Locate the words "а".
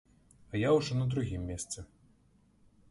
0.53-0.61